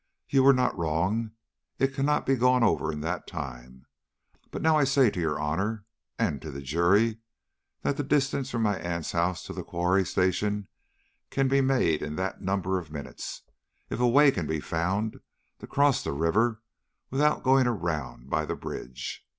You 0.27 0.41
were 0.41 0.51
not 0.53 0.75
wrong. 0.75 1.33
It 1.77 1.93
cannot 1.93 2.25
be 2.25 2.35
gone 2.35 2.63
over 2.63 2.91
in 2.91 3.01
that 3.01 3.27
time. 3.27 3.85
But 4.49 4.65
I 4.65 4.65
now 4.79 4.83
say 4.85 5.11
to 5.11 5.19
your 5.19 5.39
Honor 5.39 5.85
and 6.17 6.41
to 6.41 6.49
the 6.49 6.63
jury, 6.63 7.19
that 7.83 7.97
the 7.97 8.03
distance 8.03 8.49
from 8.49 8.63
my 8.63 8.79
aunt's 8.79 9.11
house 9.11 9.43
to 9.43 9.53
the 9.53 9.61
Quarry 9.63 10.03
Station 10.07 10.67
can 11.29 11.47
be 11.47 11.61
made 11.61 12.01
in 12.01 12.15
that 12.15 12.41
number 12.41 12.79
of 12.79 12.89
minutes 12.89 13.43
if 13.91 13.99
a 13.99 14.07
way 14.07 14.31
can 14.31 14.47
be 14.47 14.59
found 14.59 15.19
to 15.59 15.67
cross 15.67 16.03
the 16.03 16.13
river 16.13 16.63
without 17.11 17.43
going 17.43 17.67
around 17.67 18.27
by 18.27 18.43
the 18.43 18.55
bridge. 18.55 19.23